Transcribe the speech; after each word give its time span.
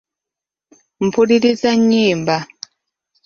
Mpuliriza 1.05 1.71
nnyimba. 1.81 2.37